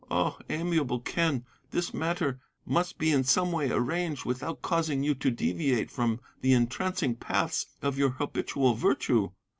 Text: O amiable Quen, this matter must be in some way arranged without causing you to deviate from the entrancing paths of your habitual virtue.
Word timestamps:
O 0.09 0.39
amiable 0.49 0.99
Quen, 1.01 1.45
this 1.69 1.93
matter 1.93 2.39
must 2.65 2.97
be 2.97 3.11
in 3.11 3.23
some 3.23 3.51
way 3.51 3.69
arranged 3.69 4.25
without 4.25 4.63
causing 4.63 5.03
you 5.03 5.13
to 5.13 5.29
deviate 5.29 5.91
from 5.91 6.19
the 6.41 6.53
entrancing 6.53 7.13
paths 7.15 7.67
of 7.83 7.99
your 7.99 8.09
habitual 8.09 8.73
virtue. 8.73 9.29